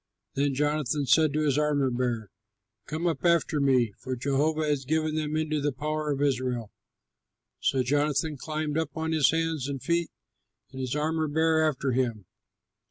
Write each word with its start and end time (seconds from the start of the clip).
Then 0.33 0.55
Jonathan 0.55 1.05
said 1.05 1.31
to 1.33 1.45
his 1.45 1.59
armor 1.59 1.91
bearer, 1.91 2.31
"Come 2.87 3.05
up 3.05 3.23
after 3.23 3.59
me, 3.61 3.93
for 3.99 4.15
Jehovah 4.15 4.65
has 4.67 4.83
given 4.83 5.13
them 5.13 5.35
into 5.35 5.61
the 5.61 5.71
power 5.71 6.09
of 6.09 6.23
Israel." 6.23 6.71
So 7.59 7.83
Jonathan 7.83 8.35
climbed 8.35 8.79
up 8.79 8.97
on 8.97 9.11
his 9.11 9.29
hands 9.29 9.67
and 9.69 9.79
feet 9.79 10.09
and 10.71 10.81
his 10.81 10.95
armor 10.95 11.27
bearer 11.27 11.69
after 11.69 11.91
him. 11.91 12.25